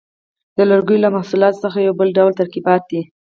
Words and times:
د 0.57 0.57
لرګیو 0.69 1.01
له 1.03 1.09
محصولاتو 1.15 1.61
څخه 1.65 1.79
یو 1.87 1.93
بل 1.99 2.09
ډول 2.17 2.31
ترکیبات 2.39 2.81
دي. 2.91 3.01